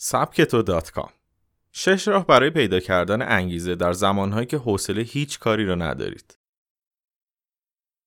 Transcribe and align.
سبکتو 0.00 0.80
شش 1.72 2.08
راه 2.08 2.26
برای 2.26 2.50
پیدا 2.50 2.80
کردن 2.80 3.22
انگیزه 3.22 3.74
در 3.74 3.92
زمانهایی 3.92 4.46
که 4.46 4.56
حوصله 4.56 5.02
هیچ 5.02 5.38
کاری 5.38 5.66
رو 5.66 5.76
ندارید. 5.76 6.38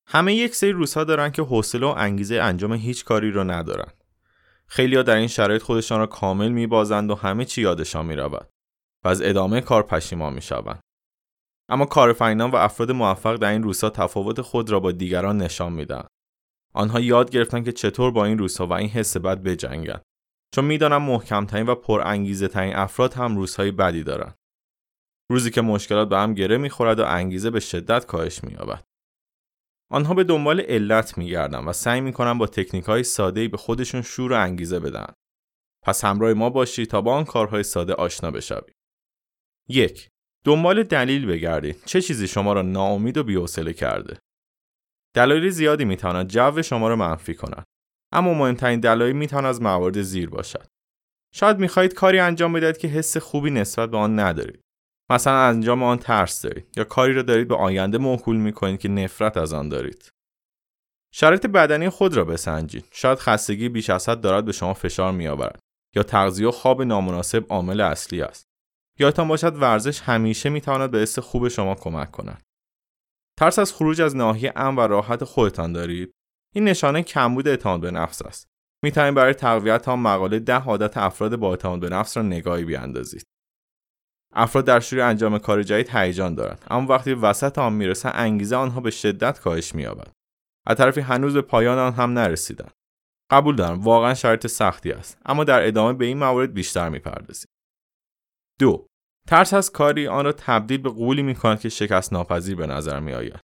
همه 0.07 0.35
یک 0.35 0.55
سری 0.55 0.71
روزها 0.71 1.04
دارن 1.04 1.29
که 1.31 1.41
حوصله 1.41 1.88
و 1.88 1.93
انگیزه 1.97 2.35
انجام 2.35 2.73
هیچ 2.73 3.05
کاری 3.05 3.31
رو 3.31 3.43
ندارن. 3.43 3.91
خیلیا 4.67 5.04
در 5.04 5.15
این 5.15 5.27
شرایط 5.27 5.62
خودشان 5.62 5.99
را 5.99 6.07
کامل 6.07 6.49
میبازند 6.49 7.12
و 7.12 7.15
همه 7.15 7.46
چی 7.46 7.62
یادشان 7.62 8.05
می‌رود 8.05 8.49
و 9.03 9.08
از 9.08 9.21
ادامه 9.21 9.62
کار 9.62 9.83
پشیمان 9.83 10.33
می‌شوند. 10.33 10.79
اما 11.69 11.85
کارفینان 11.85 12.51
و 12.51 12.55
افراد 12.55 12.92
موفق 12.92 13.35
در 13.35 13.51
این 13.51 13.63
روزها 13.63 13.89
تفاوت 13.89 14.42
خود 14.42 14.69
را 14.69 14.79
با 14.79 14.92
دیگران 14.92 15.37
نشان 15.37 15.73
میدن. 15.73 16.03
آنها 16.73 16.99
یاد 16.99 17.31
گرفتن 17.31 17.63
که 17.63 17.71
چطور 17.71 18.12
با 18.12 18.26
این 18.26 18.38
روزها 18.38 18.67
و 18.67 18.73
این 18.73 18.89
حس 18.89 19.17
بد 19.17 19.44
بجنگند. 19.44 20.02
چون 20.54 20.66
می‌دانم 20.66 21.02
محکمترین 21.02 21.66
و 21.66 21.76
پرانگیزه 21.76 22.48
ترین 22.48 22.75
افراد 22.75 23.13
هم 23.13 23.35
روزهای 23.35 23.71
بدی 23.71 24.03
دارند. 24.03 24.35
روزی 25.31 25.52
که 25.52 25.62
مشکلات 25.62 26.09
به 26.09 26.17
هم 26.17 26.34
گره 26.34 26.58
می‌خورد 26.58 26.99
و 26.99 27.05
انگیزه 27.05 27.49
به 27.49 27.59
شدت 27.59 28.05
کاهش 28.05 28.44
مییابد. 28.44 28.84
آنها 29.91 30.13
به 30.13 30.23
دنبال 30.23 30.61
علت 30.61 31.17
میگردند 31.17 31.67
و 31.67 31.73
سعی 31.73 32.02
می‌کنن 32.02 32.38
با 32.38 32.48
تکنیک 32.48 32.84
های 32.85 33.03
ساده 33.03 33.48
به 33.48 33.58
خودشون 33.58 34.02
شور 34.02 34.31
و 34.31 34.35
انگیزه 34.35 34.80
بدن. 34.80 35.13
پس 35.84 36.05
همراه 36.05 36.34
ما 36.34 36.49
باشید 36.49 36.89
تا 36.89 37.02
با 37.02 37.13
آن 37.13 37.25
کارهای 37.25 37.63
ساده 37.63 37.94
آشنا 37.94 38.31
بشوید. 38.31 38.75
یک 39.70 40.09
دنبال 40.45 40.83
دلیل 40.83 41.25
بگردید. 41.25 41.83
چه 41.86 42.02
چیزی 42.02 42.27
شما 42.27 42.53
را 42.53 42.61
ناامید 42.61 43.17
و 43.17 43.23
بی‌حوصله 43.23 43.73
کرده؟ 43.73 44.20
دلایل 45.16 45.49
زیادی 45.49 45.86
می‌تواند 45.86 46.27
جو 46.27 46.61
شما 46.61 46.89
را 46.89 46.95
منفی 46.95 47.36
کند. 47.36 47.66
اما 48.11 48.33
مهمترین 48.33 48.79
دلایل 48.79 49.15
می‌تواند 49.15 49.45
از 49.45 49.61
موارد 49.61 50.01
زیر 50.01 50.29
باشد. 50.29 50.67
شاید 51.33 51.57
می‌خواهید 51.57 51.93
کاری 51.93 52.19
انجام 52.19 52.53
بدهید 52.53 52.77
که 52.77 52.88
حس 52.88 53.17
خوبی 53.17 53.52
نسبت 53.52 53.91
به 53.91 53.97
آن 53.97 54.19
ندارید. 54.19 54.61
مثلا 55.11 55.38
انجام 55.38 55.83
آن 55.83 55.97
ترس 55.97 56.41
دارید 56.41 56.67
یا 56.77 56.83
کاری 56.83 57.13
را 57.13 57.21
دارید 57.21 57.47
به 57.47 57.55
آینده 57.55 57.97
موکول 57.97 58.36
می‌کنید 58.36 58.80
که 58.80 58.89
نفرت 58.89 59.38
از 59.38 59.53
آن 59.53 59.69
دارید. 59.69 60.09
شرایط 61.13 61.45
بدنی 61.45 61.89
خود 61.89 62.17
را 62.17 62.25
بسنجید. 62.25 62.86
شاید 62.91 63.19
خستگی 63.19 63.69
بیش 63.69 63.89
از 63.89 64.09
حد 64.09 64.21
دارد 64.21 64.45
به 64.45 64.52
شما 64.52 64.73
فشار 64.73 65.11
میآورد 65.11 65.59
یا 65.95 66.03
تغذیه 66.03 66.47
و 66.47 66.52
خواب 66.52 66.81
نامناسب 66.81 67.45
عامل 67.49 67.81
اصلی 67.81 68.21
است. 68.21 68.45
یادتان 68.99 69.27
باشد 69.27 69.61
ورزش 69.61 70.02
همیشه 70.02 70.49
می‌تواند 70.49 70.91
به 70.91 70.97
حس 70.97 71.19
خوب 71.19 71.47
شما 71.47 71.75
کمک 71.75 72.11
کند. 72.11 72.41
ترس 73.39 73.59
از 73.59 73.73
خروج 73.73 74.02
از 74.02 74.16
ناحیه 74.16 74.53
امن 74.55 74.75
و 74.75 74.88
راحت 74.88 75.23
خودتان 75.23 75.73
دارید 75.73 76.11
این 76.55 76.63
نشانه 76.63 77.03
کمبود 77.03 77.47
اعتماد 77.47 77.81
به 77.81 77.91
نفس 77.91 78.21
است. 78.21 78.47
می 78.83 78.91
توانید 78.91 79.16
برای 79.16 79.33
تقویت 79.33 79.88
آن 79.88 79.99
مقاله 79.99 80.39
ده 80.39 80.63
عادت 80.63 80.97
افراد 80.97 81.35
با 81.35 81.49
اعتماد 81.49 81.80
به 81.80 81.89
نفس 81.89 82.17
را 82.17 82.23
نگاهی 82.23 82.66
بیاندازید. 82.66 83.23
افراد 84.33 84.66
در 84.66 84.80
شروع 84.80 85.05
انجام 85.05 85.38
کار 85.38 85.63
جدید 85.63 85.89
هیجان 85.89 86.35
دارند 86.35 86.66
اما 86.69 86.88
وقتی 86.88 87.13
وسط 87.13 87.58
آن 87.58 87.73
می‌رسند 87.73 88.13
انگیزه 88.16 88.55
آنها 88.55 88.81
به 88.81 88.91
شدت 88.91 89.39
کاهش 89.39 89.75
مییابد 89.75 90.11
از 90.67 90.77
طرفی 90.77 91.02
هنوز 91.02 91.33
به 91.33 91.41
پایان 91.41 91.77
آن 91.77 91.93
هم 91.93 92.13
نرسیدند. 92.13 92.71
قبول 93.31 93.55
دارم 93.55 93.81
واقعا 93.81 94.13
شرط 94.13 94.47
سختی 94.47 94.91
است 94.91 95.17
اما 95.25 95.43
در 95.43 95.67
ادامه 95.67 95.93
به 95.93 96.05
این 96.05 96.17
موارد 96.17 96.53
بیشتر 96.53 96.89
می‌پردازیم 96.89 97.47
دو 98.59 98.88
ترس 99.27 99.53
از 99.53 99.71
کاری 99.71 100.08
آن 100.08 100.25
را 100.25 100.31
تبدیل 100.31 100.81
به 100.81 100.89
قولی 100.89 101.21
می 101.21 101.36
کند 101.36 101.59
که 101.59 101.69
شکست 101.69 102.13
ناپذیر 102.13 102.55
به 102.55 102.67
نظر 102.67 102.99
می 102.99 103.13
آید. 103.13 103.39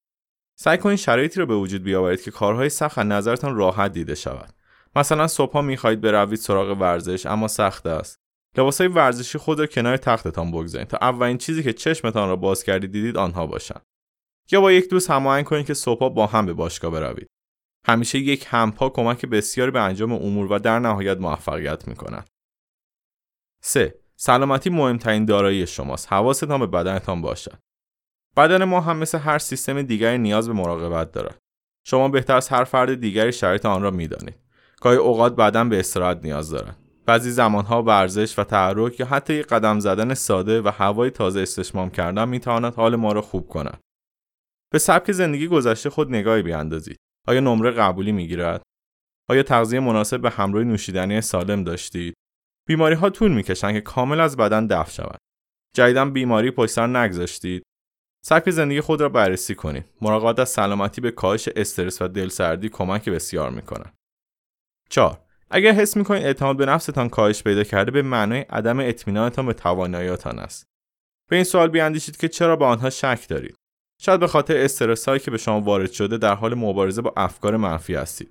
سعی 0.55 0.77
کنید 0.77 0.97
شرایطی 0.97 1.39
را 1.39 1.45
به 1.45 1.55
وجود 1.55 1.83
بیاورید 1.83 2.21
که 2.21 2.31
کارهای 2.31 2.69
سخت 2.69 2.97
از 2.97 3.05
نظرتان 3.05 3.55
راحت 3.55 3.93
دیده 3.93 4.15
شود. 4.15 4.53
مثلا 4.95 5.27
صبحها 5.27 5.61
می‌خواهید 5.61 6.01
بروید 6.01 6.39
سراغ 6.39 6.81
ورزش 6.81 7.25
اما 7.25 7.47
سخت 7.47 7.85
است. 7.85 8.19
لباسهای 8.57 8.87
ورزشی 8.87 9.37
خود 9.37 9.59
را 9.59 9.67
کنار 9.67 9.97
تختتان 9.97 10.51
بگذارید 10.51 10.87
تا 10.87 10.97
اولین 11.01 11.37
چیزی 11.37 11.63
که 11.63 11.73
چشمتان 11.73 12.29
را 12.29 12.35
باز 12.35 12.63
کردید 12.63 12.91
دیدید 12.91 13.17
آنها 13.17 13.47
باشند. 13.47 13.81
یا 14.51 14.61
با 14.61 14.71
یک 14.71 14.89
دوست 14.89 15.11
هماهنگ 15.11 15.45
کنید 15.45 15.65
که 15.65 15.73
صبحها 15.73 16.09
با 16.09 16.27
هم 16.27 16.45
به 16.45 16.53
باشگاه 16.53 16.91
بروید. 16.91 17.27
همیشه 17.87 18.19
یک 18.19 18.47
همپا 18.49 18.89
کمک 18.89 19.25
بسیاری 19.25 19.71
به 19.71 19.81
انجام 19.81 20.11
امور 20.11 20.51
و 20.51 20.59
در 20.59 20.79
نهایت 20.79 21.17
موفقیت 21.17 21.87
می 21.87 21.95
کند. 21.95 22.27
3. 23.61 23.95
سلامتی 24.15 24.69
مهمترین 24.69 25.25
دارایی 25.25 25.67
شماست. 25.67 26.13
حواستان 26.13 26.59
به 26.59 26.67
بدنتان 26.67 27.21
باشد. 27.21 27.64
بدن 28.37 28.63
ما 28.63 28.81
هم 28.81 28.97
مثل 28.97 29.17
هر 29.17 29.37
سیستم 29.37 29.81
دیگری 29.81 30.17
نیاز 30.17 30.47
به 30.47 30.53
مراقبت 30.53 31.11
دارد. 31.11 31.37
شما 31.87 32.09
بهتر 32.09 32.35
از 32.35 32.49
هر 32.49 32.63
فرد 32.63 32.93
دیگری 32.93 33.31
شرایط 33.31 33.65
آن 33.65 33.81
را 33.81 33.91
می‌دانید. 33.91 34.35
گاهی 34.81 34.97
اوقات 34.97 35.35
بدن 35.35 35.69
به 35.69 35.79
استراحت 35.79 36.19
نیاز 36.23 36.49
دارد. 36.49 36.77
بعضی 37.05 37.31
زمانها 37.31 37.83
ورزش 37.83 38.39
و 38.39 38.43
تحرک 38.43 38.99
یا 38.99 39.05
حتی 39.05 39.33
یک 39.33 39.47
قدم 39.47 39.79
زدن 39.79 40.13
ساده 40.13 40.61
و 40.61 40.71
هوای 40.73 41.09
تازه 41.09 41.39
استشمام 41.39 41.89
کردن 41.89 42.29
می‌تواند 42.29 42.73
حال 42.73 42.95
ما 42.95 43.11
را 43.11 43.21
خوب 43.21 43.47
کند. 43.47 43.79
به 44.73 44.79
سبک 44.79 45.11
زندگی 45.11 45.47
گذشته 45.47 45.89
خود 45.89 46.09
نگاهی 46.09 46.41
بیاندازید. 46.41 46.97
آیا 47.27 47.39
نمره 47.39 47.71
قبولی 47.71 48.11
می‌گیرد؟ 48.11 48.61
آیا 49.29 49.43
تغذیه 49.43 49.79
مناسب 49.79 50.21
به 50.21 50.29
همراه 50.29 50.63
نوشیدنی 50.63 51.21
سالم 51.21 51.63
داشتید؟ 51.63 52.13
بیماری 52.67 52.95
ها 52.95 53.09
طول 53.09 53.31
می‌کشند 53.31 53.73
که 53.73 53.81
کامل 53.81 54.19
از 54.19 54.37
بدن 54.37 54.67
دفع 54.67 54.91
شود. 54.91 55.17
جدیدا 55.75 56.05
بیماری 56.05 56.51
پشت 56.51 56.71
سر 56.71 56.87
نگذاشتید. 56.87 57.63
سبک 58.27 58.49
زندگی 58.49 58.81
خود 58.81 59.01
را 59.01 59.09
بررسی 59.09 59.55
کنید. 59.55 59.85
مراقبت 60.01 60.39
از 60.39 60.49
سلامتی 60.49 61.01
به 61.01 61.11
کاهش 61.11 61.49
استرس 61.55 62.01
و 62.01 62.07
دلسردی 62.07 62.69
کمک 62.69 63.09
بسیار 63.09 63.49
می‌کنند. 63.49 63.93
4. 64.89 65.19
اگر 65.49 65.71
حس 65.71 65.97
می‌کنید 65.97 66.23
اعتماد 66.23 66.57
به 66.57 66.65
نفستان 66.65 67.09
کاهش 67.09 67.43
پیدا 67.43 67.63
کرده 67.63 67.91
به 67.91 68.01
معنای 68.01 68.39
عدم 68.39 68.79
اطمینانتان 68.79 69.45
به 69.45 69.53
تواناییاتان 69.53 70.39
است. 70.39 70.65
به 71.29 71.35
این 71.35 71.45
سوال 71.45 71.69
بیاندیشید 71.69 72.17
که 72.17 72.27
چرا 72.27 72.55
به 72.55 72.65
آنها 72.65 72.89
شک 72.89 73.25
دارید. 73.29 73.55
شاید 74.01 74.19
به 74.19 74.27
خاطر 74.27 74.57
استرس 74.57 75.07
هایی 75.07 75.19
که 75.19 75.31
به 75.31 75.37
شما 75.37 75.61
وارد 75.61 75.91
شده 75.91 76.17
در 76.17 76.35
حال 76.35 76.53
مبارزه 76.53 77.01
با 77.01 77.13
افکار 77.17 77.57
منفی 77.57 77.95
هستید. 77.95 78.29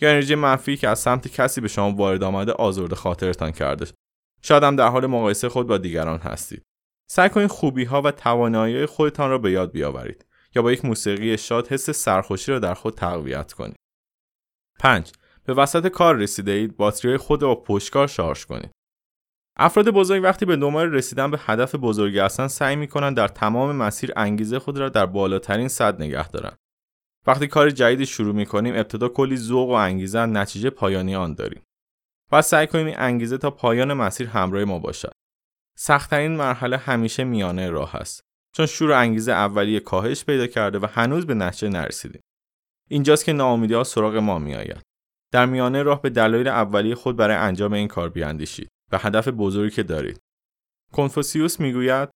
یا 0.00 0.10
انرژی 0.10 0.34
منفی 0.34 0.76
که 0.76 0.88
از 0.88 0.98
سمت 0.98 1.28
کسی 1.28 1.60
به 1.60 1.68
شما 1.68 1.92
وارد 1.92 2.22
آمده 2.22 2.52
آزرده 2.52 2.96
خاطرتان 2.96 3.50
کرده 3.50 3.86
شاید 4.42 4.62
هم 4.62 4.76
در 4.76 4.88
حال 4.88 5.06
مقایسه 5.06 5.48
خود 5.48 5.66
با 5.66 5.78
دیگران 5.78 6.18
هستید 6.18 6.62
سعی 7.06 7.28
کنید 7.28 7.50
خوبی 7.50 7.84
ها 7.84 8.02
و 8.02 8.10
توانایی 8.10 8.86
خودتان 8.86 9.30
را 9.30 9.38
به 9.38 9.50
یاد 9.50 9.72
بیاورید 9.72 10.26
یا 10.54 10.62
با 10.62 10.72
یک 10.72 10.84
موسیقی 10.84 11.38
شاد 11.38 11.68
حس 11.68 11.90
سرخوشی 11.90 12.52
را 12.52 12.58
در 12.58 12.74
خود 12.74 12.94
تقویت 12.94 13.52
کنید 13.52 13.76
5 14.78 15.12
به 15.44 15.54
وسط 15.54 15.88
کار 15.88 16.16
رسیده 16.16 16.52
اید 16.52 16.76
باتری 16.76 17.16
خود 17.16 17.42
را 17.42 17.54
با 17.54 17.60
پشتکار 17.60 18.06
شارژ 18.06 18.44
کنید 18.44 18.70
افراد 19.58 19.88
بزرگ 19.88 20.22
وقتی 20.22 20.44
به 20.46 20.56
دنبال 20.56 20.92
رسیدن 20.92 21.30
به 21.30 21.40
هدف 21.40 21.74
بزرگی 21.74 22.18
هستند 22.18 22.48
سعی 22.48 22.76
می 22.76 22.88
کنند 22.88 23.16
در 23.16 23.28
تمام 23.28 23.76
مسیر 23.76 24.12
انگیزه 24.16 24.58
خود 24.58 24.78
را 24.78 24.88
در 24.88 25.06
بالاترین 25.06 25.68
سطح 25.68 26.00
نگه 26.00 26.28
دارند 26.28 26.56
وقتی 27.26 27.46
کار 27.46 27.70
جدیدی 27.70 28.06
شروع 28.06 28.34
می 28.34 28.46
کنیم 28.46 28.74
ابتدا 28.74 29.08
کلی 29.08 29.36
ذوق 29.36 29.68
و 29.68 29.72
انگیزه 29.72 30.26
نتیجه 30.26 30.70
پایانی 30.70 31.14
آن 31.14 31.34
داریم. 31.34 31.62
و 32.32 32.42
سعی 32.42 32.66
کنیم 32.66 32.86
این 32.86 32.94
انگیزه 32.98 33.38
تا 33.38 33.50
پایان 33.50 33.94
مسیر 33.94 34.26
همراه 34.26 34.64
ما 34.64 34.78
باشد. 34.78 35.12
سختترین 35.78 36.36
مرحله 36.36 36.76
همیشه 36.76 37.24
میانه 37.24 37.70
راه 37.70 37.96
است. 37.96 38.20
چون 38.56 38.66
شور 38.66 38.92
انگیزه 38.92 39.32
اولیه 39.32 39.80
کاهش 39.80 40.24
پیدا 40.24 40.46
کرده 40.46 40.78
و 40.78 40.86
هنوز 40.92 41.26
به 41.26 41.34
نتیجه 41.34 41.68
نرسیدیم. 41.68 42.22
اینجاست 42.88 43.24
که 43.24 43.32
ناامیدی 43.32 43.74
ها 43.74 43.84
سراغ 43.84 44.16
ما 44.16 44.38
میآید. 44.38 44.82
در 45.32 45.46
میانه 45.46 45.82
راه 45.82 46.02
به 46.02 46.10
دلایل 46.10 46.48
اولیه 46.48 46.94
خود 46.94 47.16
برای 47.16 47.36
انجام 47.36 47.72
این 47.72 47.88
کار 47.88 48.08
بیاندیشید 48.08 48.68
و 48.92 48.98
هدف 48.98 49.28
بزرگی 49.28 49.76
که 49.76 49.82
دارید. 49.82 50.18
کنفوسیوس 50.92 51.60
می‌گوید 51.60 52.08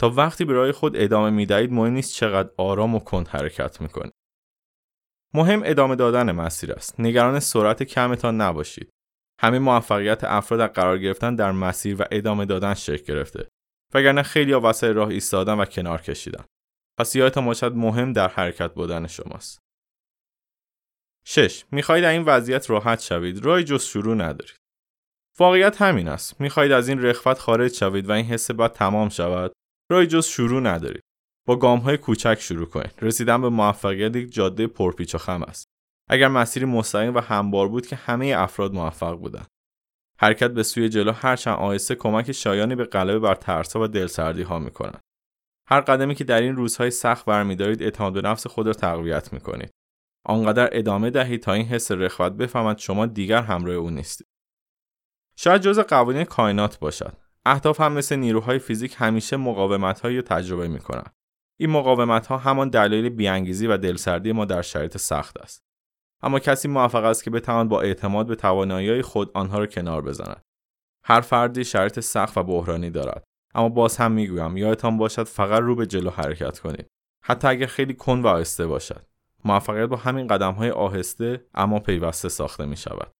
تا 0.00 0.10
وقتی 0.10 0.44
به 0.44 0.52
راه 0.52 0.72
خود 0.72 0.96
ادامه 0.96 1.30
می‌دهید 1.30 1.72
مهم 1.72 1.92
نیست 1.92 2.14
چقدر 2.14 2.50
آرام 2.56 2.94
و 2.94 2.98
کند 2.98 3.28
حرکت 3.28 3.80
می‌کنید. 3.80 4.12
مهم 5.34 5.62
ادامه 5.64 5.96
دادن 5.96 6.32
مسیر 6.32 6.72
است. 6.72 7.00
نگران 7.00 7.40
سرعت 7.40 7.82
کمتان 7.82 8.40
نباشید. 8.40 8.90
همه 9.40 9.58
موفقیت 9.58 10.24
افراد 10.24 10.60
از 10.60 10.70
قرار 10.70 10.98
گرفتن 10.98 11.34
در 11.34 11.52
مسیر 11.52 12.02
و 12.02 12.04
ادامه 12.10 12.44
دادن 12.44 12.74
شکل 12.74 13.14
گرفته. 13.14 13.48
وگرنه 13.94 14.22
خیلی 14.22 14.52
ها 14.52 14.60
وسط 14.64 14.84
راه 14.84 15.08
ایستادن 15.08 15.60
و 15.60 15.64
کنار 15.64 16.02
کشیدن. 16.02 16.44
پس 16.98 17.16
یادتان 17.16 17.46
باشد 17.46 17.72
مهم 17.72 18.12
در 18.12 18.28
حرکت 18.28 18.74
بودن 18.74 19.06
شماست. 19.06 19.58
6. 21.26 21.64
می‌خواهید 21.72 22.04
این 22.04 22.22
وضعیت 22.22 22.70
راحت 22.70 23.00
شوید. 23.00 23.44
راه 23.44 23.62
جز 23.62 23.84
شروع 23.84 24.14
ندارید. 24.14 24.56
واقعیت 25.38 25.82
همین 25.82 26.08
است. 26.08 26.40
می‌خواهید 26.40 26.72
از 26.72 26.88
این 26.88 27.02
رخوت 27.02 27.38
خارج 27.38 27.72
شوید 27.72 28.08
و 28.08 28.12
این 28.12 28.26
حس 28.26 28.50
بد 28.50 28.72
تمام 28.72 29.08
شود. 29.08 29.52
راه 29.90 30.06
جز 30.06 30.26
شروع 30.26 30.60
ندارید. 30.60 31.02
با 31.46 31.56
گام 31.56 31.78
های 31.78 31.96
کوچک 31.96 32.38
شروع 32.40 32.66
کنید. 32.66 32.94
رسیدن 33.02 33.42
به 33.42 33.48
موفقیت 33.48 34.16
یک 34.16 34.32
جاده 34.32 34.66
پرپیچ 34.66 35.14
و 35.14 35.18
خم 35.18 35.42
است. 35.42 35.66
اگر 36.08 36.28
مسیری 36.28 36.66
مستقیم 36.66 37.14
و 37.14 37.20
همبار 37.20 37.68
بود 37.68 37.86
که 37.86 37.96
همه 37.96 38.34
افراد 38.36 38.72
موفق 38.72 39.14
بودند. 39.14 39.46
حرکت 40.20 40.50
به 40.50 40.62
سوی 40.62 40.88
جلو 40.88 41.12
هرچند 41.12 41.58
آهسته 41.58 41.94
کمک 41.94 42.32
شایانی 42.32 42.74
به 42.74 42.84
غلبه 42.84 43.18
بر 43.18 43.34
ترسها 43.34 43.82
و 43.82 43.86
دلسردی 43.86 44.42
ها 44.42 44.58
می 44.58 44.70
کند. 44.70 45.00
هر 45.68 45.80
قدمی 45.80 46.14
که 46.14 46.24
در 46.24 46.40
این 46.40 46.56
روزهای 46.56 46.90
سخت 46.90 47.24
برمیدارید 47.24 47.82
اعتماد 47.82 48.12
به 48.12 48.20
نفس 48.20 48.46
خود 48.46 48.66
را 48.66 48.72
تقویت 48.72 49.32
می 49.32 49.40
کنید. 49.40 49.70
آنقدر 50.26 50.68
ادامه 50.72 51.10
دهید 51.10 51.42
تا 51.42 51.52
این 51.52 51.66
حس 51.66 51.92
رخوت 51.92 52.32
بفهمد 52.32 52.78
شما 52.78 53.06
دیگر 53.06 53.42
همراه 53.42 53.76
او 53.76 53.90
نیستید. 53.90 54.26
شاید 55.36 55.62
جز 55.62 55.78
قوانین 55.78 56.24
کائنات 56.24 56.78
باشد 56.78 57.16
اهداف 57.46 57.80
هم 57.80 57.92
مثل 57.92 58.16
نیروهای 58.16 58.58
فیزیک 58.58 58.94
همیشه 58.98 59.36
مقاومت 59.36 60.04
رو 60.04 60.22
تجربه 60.22 60.68
می 60.68 60.78
کنن. 60.78 61.12
این 61.60 61.70
مقاومت 61.70 62.26
ها 62.26 62.38
همان 62.38 62.68
دلیل 62.68 63.08
بیانگیزی 63.08 63.66
و 63.66 63.76
دلسردی 63.76 64.32
ما 64.32 64.44
در 64.44 64.62
شرایط 64.62 64.96
سخت 64.96 65.38
است. 65.38 65.67
اما 66.22 66.38
کسی 66.38 66.68
موفق 66.68 67.04
است 67.04 67.24
که 67.24 67.30
بتواند 67.30 67.68
با 67.68 67.80
اعتماد 67.80 68.26
به 68.26 68.36
توانایی 68.36 69.02
خود 69.02 69.30
آنها 69.34 69.58
را 69.58 69.66
کنار 69.66 70.02
بزند. 70.02 70.42
هر 71.04 71.20
فردی 71.20 71.64
شرایط 71.64 72.00
سخت 72.00 72.38
و 72.38 72.42
بحرانی 72.42 72.90
دارد. 72.90 73.24
اما 73.54 73.68
باز 73.68 73.96
هم 73.96 74.12
می‌گویم 74.12 74.56
یادتان 74.56 74.96
باشد 74.96 75.22
فقط 75.22 75.60
رو 75.60 75.74
به 75.74 75.86
جلو 75.86 76.10
حرکت 76.10 76.58
کنید. 76.58 76.86
حتی 77.24 77.48
اگر 77.48 77.66
خیلی 77.66 77.94
کن 77.94 78.22
و 78.22 78.26
آهسته 78.26 78.66
باشد. 78.66 79.06
موفقیت 79.44 79.88
با 79.88 79.96
همین 79.96 80.26
قدم 80.26 80.52
های 80.52 80.70
آهسته 80.70 81.44
اما 81.54 81.78
پیوسته 81.78 82.28
ساخته 82.28 82.66
می 82.66 82.76
شود. 82.76 83.10